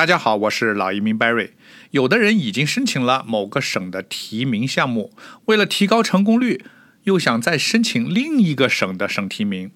[0.00, 1.50] 大家好，我是老移民 Barry。
[1.90, 5.12] 有的人已经申请了某个省的提名项目，
[5.44, 6.64] 为了提高成功率，
[7.02, 9.70] 又想再申请另一个省的省提名，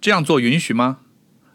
[0.00, 0.98] 这样做允许吗？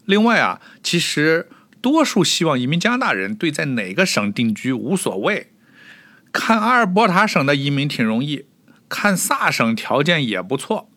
[0.06, 1.50] 另外啊，其实
[1.82, 5.48] 多数希望移民加拿大人对在哪个省定居无所谓，
[6.32, 8.46] 看阿尔伯塔省的移民挺容易，
[8.88, 10.88] 看萨省条件也不错，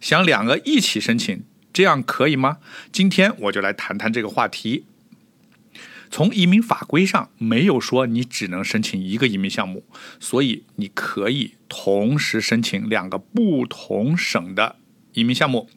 [0.00, 2.56] 想两个一起申请，这样可以吗？
[2.90, 4.86] 今天我就来谈谈这个话题。
[6.12, 9.82] 从移民法规上没有说你只能申请一个移民项目，
[10.20, 14.76] 所以你可以同时申请两个不同省的
[15.14, 15.70] 移民项目。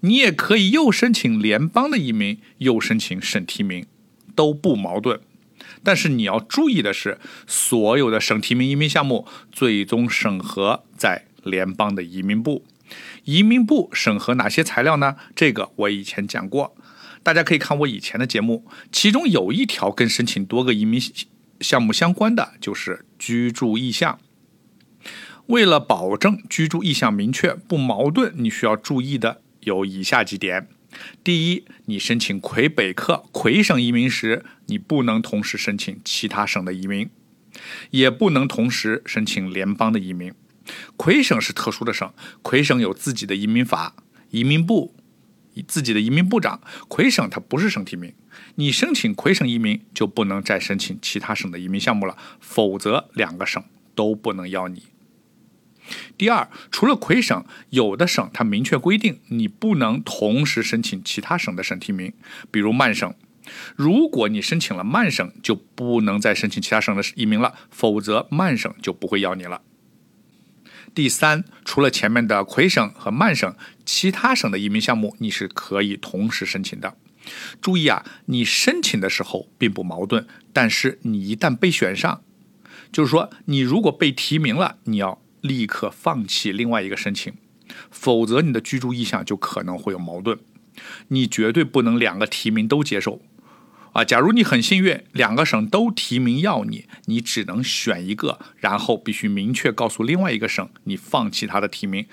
[0.00, 3.84] 你也可以又申请联邦的移民，又申请省提名，
[4.34, 5.20] 都不矛盾。
[5.82, 12.64] 但是你要注意的是，所有的省提名移民项目最终审核在联邦的移民部。
[13.24, 15.16] 移民部审核哪些材料呢？
[15.36, 16.74] 这个我以前讲过。
[17.24, 21.00] 大家可以看我以前的节目，其中有一条跟申请多个移民
[21.58, 24.20] 项目相关的，就是居住意向。
[25.46, 30.68] 为了保证居住意向明确不矛盾，你需要注意的有以下几点：
[31.24, 37.08] 第一，你申请魁北克魁省移民时，你不能同时申请其他省的移民，
[37.90, 40.32] 也不能同时申请联邦的移民。
[40.98, 43.96] 魁省是特殊的省，魁省有自己的移民法，
[44.30, 44.94] 移民部。
[45.62, 48.14] 自己的移民部长，魁省它不是省提名，
[48.56, 53.62] 你申请魁省移民就不能再申请其他省的移民项目了，否则两个省
[53.94, 54.84] 都不能要你。
[56.16, 62.14] 第二，除了魁省，有的省它明确规定你不能同时申请其他省的省提名，
[62.50, 63.14] 比如曼省，
[63.76, 69.60] 如果你申请了曼省，就不能再申请其他省的移民了，否则曼省就不会要你了。
[70.94, 76.96] 第三，除了前面的魁省和曼省，其他省的移民项目你是可以同时申请的。
[77.60, 82.22] 注意啊，你申请的时候并不矛盾，但是你一旦被选上，
[82.92, 87.32] 就是说你如果被提名了，你要立刻放弃另外一个申请，
[87.90, 90.38] 否则你的居住意向就可能会有矛盾。
[91.08, 93.20] 你绝对不能两个提名都接受。
[93.94, 102.06] 啊，假如你很幸运，两个省都提名要你，你只能选一个，然后必须明确告诉另外一个省，你放弃他的提名，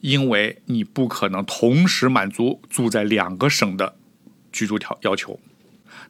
[0.00, 3.94] 因为你不可能同时满足住在两个省的
[4.50, 5.38] 居住条要求。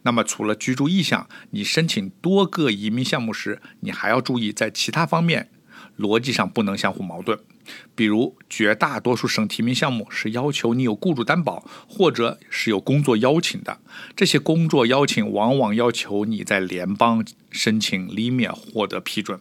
[0.03, 5.51] 那么，除了居住意向，你申请多个移民项目时，你还要注意在其他方面
[6.01, 7.39] 逻辑上不能相互矛盾。
[7.95, 13.79] 比如，绝大多数省提名项目是要求你有雇主担保，或者是有工作邀请的。
[14.17, 19.39] 这些工作邀请往往要求你在联邦申请 LIME 获得批准。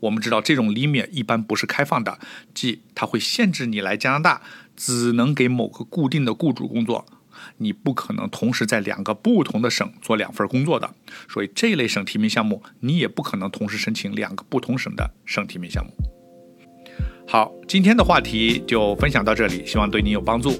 [0.00, 2.18] 我们知道，这种 LIME 一般不是开放的，
[2.52, 4.42] 即它会限制你来加拿大
[4.76, 7.06] 只能给某个固定的雇主工作，
[7.58, 10.94] 你不可能同时在两个不同的省做两份工作的。
[11.28, 15.92] 所以，这类省提名项目你也不可能同时申请两个不同省的省提名项目。
[17.26, 20.52] 好，今天的话题就分享到这里，希望对你有帮助。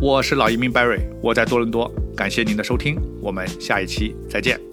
[0.00, 4.69] 我是老移民 Barry，我在多伦多，感谢您的收听，我们下一期再见。